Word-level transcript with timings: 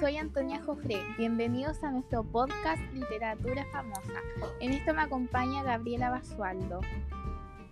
soy 0.00 0.16
Antonia 0.16 0.60
Jofre. 0.60 1.00
Bienvenidos 1.16 1.84
a 1.84 1.90
nuestro 1.90 2.24
podcast 2.24 2.82
Literatura 2.92 3.64
Famosa. 3.70 4.20
En 4.60 4.72
esto 4.72 4.92
me 4.92 5.02
acompaña 5.02 5.62
Gabriela 5.62 6.10
Basualdo. 6.10 6.80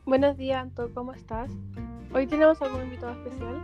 Buenos 0.04 0.36
días, 0.36 0.62
Anto, 0.62 0.92
¿cómo 0.94 1.12
estás? 1.12 1.50
¿Hoy 2.14 2.26
tenemos 2.26 2.62
algún 2.62 2.82
invitado 2.82 3.12
especial? 3.12 3.60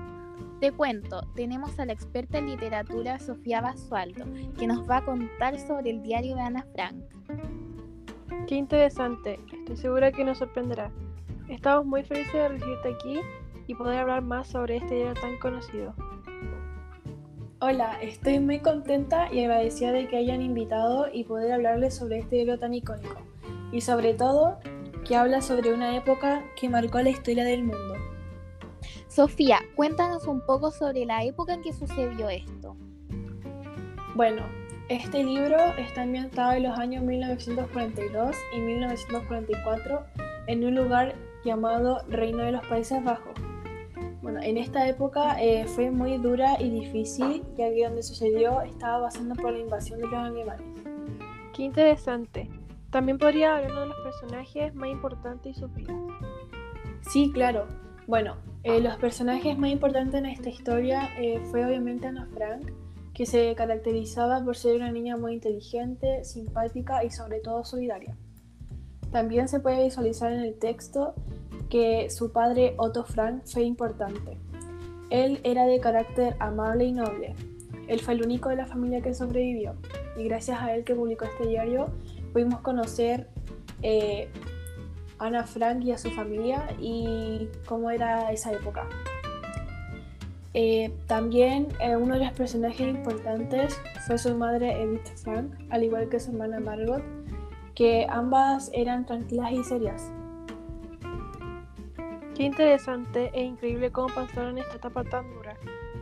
Te 0.60 0.72
cuento, 0.72 1.22
tenemos 1.36 1.78
a 1.78 1.86
la 1.86 1.92
experta 1.92 2.38
en 2.38 2.46
literatura 2.46 3.20
Sofía 3.20 3.60
Basualdo, 3.60 4.24
que 4.58 4.66
nos 4.66 4.88
va 4.90 4.98
a 4.98 5.04
contar 5.04 5.58
sobre 5.60 5.90
el 5.90 6.02
diario 6.02 6.34
de 6.34 6.42
Ana 6.42 6.66
Frank. 6.74 6.96
Qué 8.48 8.56
interesante, 8.56 9.38
estoy 9.52 9.76
segura 9.76 10.10
que 10.10 10.24
nos 10.24 10.38
sorprenderá. 10.38 10.90
Estamos 11.48 11.86
muy 11.86 12.02
felices 12.02 12.32
de 12.32 12.48
recibirte 12.48 12.94
aquí 12.94 13.20
y 13.68 13.74
poder 13.74 14.00
hablar 14.00 14.22
más 14.22 14.48
sobre 14.48 14.78
este 14.78 14.96
diario 14.96 15.14
tan 15.14 15.38
conocido. 15.38 15.94
Hola, 17.60 17.98
estoy 18.00 18.38
muy 18.38 18.60
contenta 18.60 19.34
y 19.34 19.40
agradecida 19.40 19.90
de 19.90 20.06
que 20.06 20.16
hayan 20.16 20.42
invitado 20.42 21.08
y 21.12 21.24
poder 21.24 21.50
hablarles 21.50 21.96
sobre 21.96 22.20
este 22.20 22.36
libro 22.36 22.56
tan 22.56 22.72
icónico. 22.72 23.16
Y 23.72 23.80
sobre 23.80 24.14
todo, 24.14 24.60
que 25.04 25.16
habla 25.16 25.42
sobre 25.42 25.74
una 25.74 25.96
época 25.96 26.44
que 26.54 26.68
marcó 26.68 27.00
la 27.00 27.10
historia 27.10 27.42
del 27.42 27.64
mundo. 27.64 27.94
Sofía, 29.08 29.58
cuéntanos 29.74 30.28
un 30.28 30.40
poco 30.46 30.70
sobre 30.70 31.04
la 31.04 31.24
época 31.24 31.54
en 31.54 31.62
que 31.62 31.72
sucedió 31.72 32.30
esto. 32.30 32.76
Bueno, 34.14 34.42
este 34.88 35.24
libro 35.24 35.58
está 35.78 36.02
ambientado 36.02 36.52
en 36.52 36.62
los 36.62 36.78
años 36.78 37.02
1942 37.02 38.36
y 38.54 38.60
1944 38.60 40.04
en 40.46 40.64
un 40.64 40.76
lugar 40.76 41.16
llamado 41.44 42.04
Reino 42.08 42.44
de 42.44 42.52
los 42.52 42.64
Países 42.68 43.02
Bajos, 43.02 43.34
bueno, 44.28 44.42
en 44.42 44.58
esta 44.58 44.86
época 44.86 45.42
eh, 45.42 45.64
fue 45.64 45.90
muy 45.90 46.18
dura 46.18 46.60
y 46.60 46.68
difícil, 46.68 47.42
ya 47.56 47.70
que 47.70 47.84
donde 47.84 48.02
sucedió 48.02 48.60
estaba 48.60 49.04
pasando 49.04 49.34
por 49.34 49.54
la 49.54 49.60
invasión 49.60 50.00
de 50.00 50.06
los 50.06 50.14
alemanes. 50.18 50.66
Qué 51.54 51.62
interesante. 51.62 52.50
También 52.90 53.16
podría 53.16 53.56
hablar 53.56 53.74
de 53.74 53.86
los 53.86 53.96
personajes 54.00 54.74
más 54.74 54.90
importantes 54.90 55.56
y 55.56 55.60
sus 55.60 55.72
vidas. 55.72 55.96
Sí, 57.08 57.30
claro. 57.32 57.68
Bueno, 58.06 58.36
eh, 58.64 58.80
los 58.80 58.96
personajes 58.96 59.56
más 59.56 59.70
importantes 59.70 60.16
en 60.16 60.26
esta 60.26 60.50
historia 60.50 61.08
eh, 61.18 61.40
fue 61.50 61.64
obviamente 61.64 62.06
Ana 62.06 62.28
Frank, 62.34 62.70
que 63.14 63.24
se 63.24 63.54
caracterizaba 63.54 64.44
por 64.44 64.58
ser 64.58 64.76
una 64.76 64.92
niña 64.92 65.16
muy 65.16 65.32
inteligente, 65.32 66.22
simpática 66.22 67.02
y 67.02 67.08
sobre 67.08 67.40
todo 67.40 67.64
solidaria. 67.64 68.14
También 69.10 69.48
se 69.48 69.60
puede 69.60 69.84
visualizar 69.84 70.30
en 70.34 70.40
el 70.40 70.58
texto 70.58 71.14
que 71.68 72.10
su 72.10 72.32
padre 72.32 72.74
Otto 72.78 73.04
Frank 73.04 73.42
fue 73.44 73.62
importante. 73.62 74.38
Él 75.10 75.40
era 75.44 75.66
de 75.66 75.80
carácter 75.80 76.36
amable 76.38 76.84
y 76.84 76.92
noble. 76.92 77.34
Él 77.86 78.00
fue 78.00 78.14
el 78.14 78.22
único 78.22 78.50
de 78.50 78.56
la 78.56 78.66
familia 78.66 79.00
que 79.00 79.14
sobrevivió 79.14 79.74
y 80.16 80.24
gracias 80.24 80.60
a 80.60 80.74
él 80.74 80.84
que 80.84 80.94
publicó 80.94 81.24
este 81.24 81.46
diario 81.46 81.86
pudimos 82.32 82.60
conocer 82.60 83.28
eh, 83.82 84.28
a 85.18 85.26
Ana 85.26 85.44
Frank 85.44 85.82
y 85.82 85.92
a 85.92 85.98
su 85.98 86.10
familia 86.10 86.66
y 86.78 87.48
cómo 87.66 87.90
era 87.90 88.30
esa 88.32 88.52
época. 88.52 88.86
Eh, 90.54 90.92
también 91.06 91.68
eh, 91.80 91.96
uno 91.96 92.14
de 92.18 92.24
los 92.24 92.32
personajes 92.32 92.80
importantes 92.80 93.80
fue 94.06 94.18
su 94.18 94.34
madre 94.34 94.82
Edith 94.82 95.06
Frank, 95.16 95.52
al 95.70 95.84
igual 95.84 96.08
que 96.08 96.20
su 96.20 96.30
hermana 96.30 96.60
Margot, 96.60 97.02
que 97.74 98.06
ambas 98.08 98.70
eran 98.72 99.06
tranquilas 99.06 99.52
y 99.52 99.62
serias. 99.64 100.10
Qué 102.38 102.44
interesante 102.44 103.32
e 103.34 103.42
increíble 103.42 103.90
cómo 103.90 104.14
pasaron 104.14 104.58
esta 104.58 104.76
etapa 104.76 105.02
tan 105.02 105.28
dura. 105.28 105.56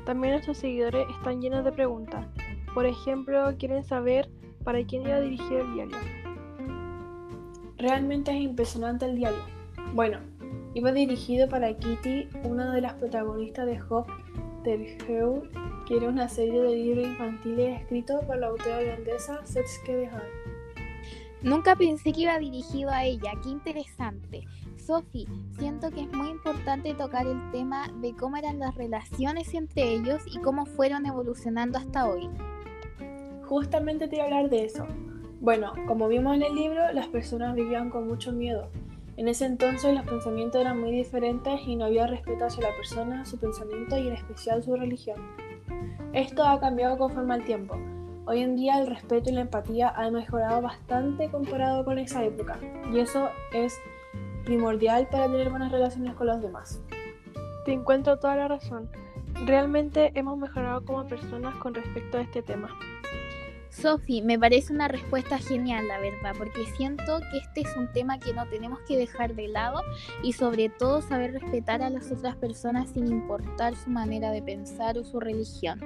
También 0.04 0.34
nuestros 0.34 0.58
seguidores 0.58 1.06
están 1.08 1.40
llenos 1.40 1.64
de 1.64 1.72
preguntas. 1.72 2.26
Por 2.74 2.84
ejemplo, 2.84 3.56
quieren 3.58 3.82
saber 3.82 4.28
para 4.62 4.84
quién 4.84 5.04
iba 5.04 5.18
dirigido 5.18 5.60
el 5.62 5.72
diario. 5.72 5.96
Realmente 7.78 8.32
es 8.32 8.42
impresionante 8.42 9.06
el 9.06 9.16
diario. 9.16 9.40
Bueno, 9.94 10.18
iba 10.74 10.92
dirigido 10.92 11.48
para 11.48 11.74
Kitty, 11.74 12.28
una 12.44 12.70
de 12.70 12.82
las 12.82 12.92
protagonistas 12.92 13.64
de 13.64 13.80
Hop 13.88 14.06
del 14.62 14.98
Heu, 15.08 15.42
que 15.86 15.96
era 15.96 16.06
una 16.06 16.28
serie 16.28 16.60
de 16.60 16.76
libros 16.76 17.06
infantiles 17.06 17.80
escritos 17.80 18.22
por 18.26 18.36
la 18.36 18.48
autora 18.48 18.80
holandesa 18.80 19.40
Setske 19.46 19.96
de 19.96 20.06
Haan. 20.08 20.55
Nunca 21.42 21.76
pensé 21.76 22.12
que 22.12 22.22
iba 22.22 22.38
dirigido 22.38 22.90
a 22.90 23.04
ella, 23.04 23.32
qué 23.42 23.50
interesante. 23.50 24.44
Sophie, 24.76 25.26
siento 25.58 25.90
que 25.90 26.02
es 26.02 26.12
muy 26.12 26.28
importante 26.28 26.94
tocar 26.94 27.26
el 27.26 27.50
tema 27.50 27.88
de 28.00 28.14
cómo 28.14 28.36
eran 28.36 28.58
las 28.58 28.74
relaciones 28.74 29.52
entre 29.54 29.94
ellos 29.94 30.22
y 30.26 30.38
cómo 30.40 30.64
fueron 30.64 31.06
evolucionando 31.06 31.78
hasta 31.78 32.08
hoy. 32.08 32.30
Justamente 33.44 34.08
te 34.08 34.16
iba 34.16 34.24
a 34.24 34.28
hablar 34.28 34.50
de 34.50 34.64
eso. 34.64 34.86
Bueno, 35.40 35.72
como 35.86 36.08
vimos 36.08 36.34
en 36.36 36.42
el 36.42 36.54
libro, 36.54 36.92
las 36.92 37.08
personas 37.08 37.54
vivían 37.54 37.90
con 37.90 38.08
mucho 38.08 38.32
miedo. 38.32 38.70
En 39.16 39.28
ese 39.28 39.46
entonces 39.46 39.94
los 39.94 40.04
pensamientos 40.04 40.60
eran 40.60 40.80
muy 40.80 40.90
diferentes 40.90 41.60
y 41.66 41.76
no 41.76 41.86
había 41.86 42.06
respeto 42.06 42.44
hacia 42.44 42.68
la 42.68 42.76
persona, 42.76 43.24
su 43.24 43.38
pensamiento 43.38 43.96
y 43.96 44.08
en 44.08 44.14
especial 44.14 44.62
su 44.62 44.76
religión. 44.76 45.16
Esto 46.12 46.44
ha 46.44 46.60
cambiado 46.60 46.96
conforme 46.98 47.34
al 47.34 47.44
tiempo. 47.44 47.76
Hoy 48.28 48.40
en 48.40 48.56
día 48.56 48.80
el 48.80 48.88
respeto 48.88 49.30
y 49.30 49.34
la 49.34 49.42
empatía 49.42 49.88
han 49.88 50.12
mejorado 50.12 50.60
bastante 50.60 51.30
comparado 51.30 51.84
con 51.84 51.96
esa 52.00 52.24
época, 52.24 52.58
y 52.92 52.98
eso 52.98 53.30
es 53.52 53.78
primordial 54.44 55.06
para 55.08 55.26
tener 55.26 55.48
buenas 55.48 55.70
relaciones 55.70 56.12
con 56.16 56.26
los 56.26 56.42
demás. 56.42 56.82
Te 57.64 57.72
encuentro 57.72 58.18
toda 58.18 58.34
la 58.34 58.48
razón. 58.48 58.90
Realmente 59.44 60.10
hemos 60.16 60.36
mejorado 60.38 60.84
como 60.84 61.06
personas 61.06 61.54
con 61.56 61.72
respecto 61.74 62.18
a 62.18 62.22
este 62.22 62.42
tema. 62.42 62.68
Sophie, 63.80 64.22
me 64.22 64.38
parece 64.38 64.72
una 64.72 64.88
respuesta 64.88 65.38
genial, 65.38 65.86
la 65.86 65.98
verdad, 65.98 66.32
porque 66.38 66.64
siento 66.76 67.20
que 67.30 67.38
este 67.38 67.60
es 67.60 67.76
un 67.76 67.92
tema 67.92 68.18
que 68.18 68.32
no 68.32 68.46
tenemos 68.48 68.78
que 68.88 68.96
dejar 68.96 69.34
de 69.34 69.48
lado 69.48 69.82
y 70.22 70.32
sobre 70.32 70.70
todo 70.70 71.02
saber 71.02 71.32
respetar 71.32 71.82
a 71.82 71.90
las 71.90 72.10
otras 72.10 72.36
personas 72.36 72.88
sin 72.88 73.06
importar 73.06 73.76
su 73.76 73.90
manera 73.90 74.30
de 74.30 74.40
pensar 74.40 74.96
o 74.96 75.04
su 75.04 75.20
religión. 75.20 75.78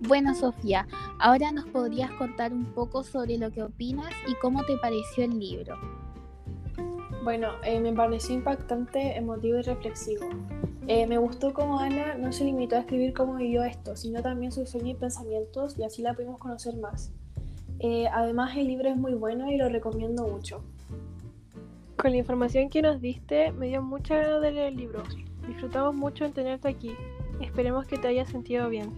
Bueno, 0.00 0.34
Sofía, 0.34 0.88
ahora 1.18 1.52
nos 1.52 1.66
podrías 1.66 2.10
contar 2.12 2.54
un 2.54 2.64
poco 2.72 3.04
sobre 3.04 3.36
lo 3.36 3.50
que 3.50 3.64
opinas 3.64 4.10
y 4.26 4.34
cómo 4.36 4.64
te 4.64 4.78
pareció 4.78 5.24
el 5.24 5.38
libro. 5.38 5.78
Bueno, 7.22 7.48
eh, 7.64 7.80
me 7.80 7.92
pareció 7.92 8.34
impactante, 8.34 9.14
emotivo 9.14 9.58
y 9.58 9.62
reflexivo. 9.62 10.26
Eh, 10.92 11.06
me 11.06 11.18
gustó 11.18 11.54
cómo 11.54 11.78
Ana 11.78 12.16
no 12.16 12.32
se 12.32 12.42
limitó 12.44 12.74
a 12.74 12.80
escribir 12.80 13.14
cómo 13.14 13.36
vivió 13.36 13.62
esto, 13.62 13.94
sino 13.94 14.22
también 14.22 14.50
sus 14.50 14.70
sueños 14.70 14.90
y 14.90 14.94
pensamientos 14.94 15.78
y 15.78 15.84
así 15.84 16.02
la 16.02 16.14
pudimos 16.14 16.38
conocer 16.38 16.76
más. 16.78 17.12
Eh, 17.78 18.08
además 18.12 18.56
el 18.56 18.66
libro 18.66 18.88
es 18.88 18.96
muy 18.96 19.14
bueno 19.14 19.48
y 19.48 19.56
lo 19.56 19.68
recomiendo 19.68 20.26
mucho. 20.26 20.64
Con 21.94 22.10
la 22.10 22.16
información 22.16 22.70
que 22.70 22.82
nos 22.82 23.00
diste 23.00 23.52
me 23.52 23.68
dio 23.68 23.82
mucha 23.82 24.16
ganas 24.16 24.42
de 24.42 24.50
leer 24.50 24.66
el 24.66 24.78
libro. 24.78 25.04
Disfrutamos 25.46 25.94
mucho 25.94 26.24
en 26.24 26.32
tenerte 26.32 26.66
aquí. 26.66 26.90
Esperemos 27.40 27.86
que 27.86 27.96
te 27.96 28.08
haya 28.08 28.26
sentido 28.26 28.68
bien. 28.68 28.90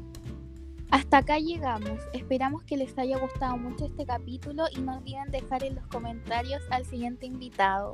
Hasta 0.91 1.19
acá 1.19 1.39
llegamos. 1.41 2.01
Esperamos 2.15 2.63
que 2.63 2.79
les 2.79 2.97
haya 2.97 3.19
gustado 3.19 3.59
mucho 3.59 3.85
este 3.85 4.07
capítulo 4.07 4.65
y 4.75 4.81
no 4.81 4.97
olviden 4.97 5.31
dejar 5.31 5.63
en 5.63 5.75
los 5.75 5.87
comentarios 5.89 6.63
al 6.71 6.87
siguiente 6.87 7.27
invitado. 7.27 7.93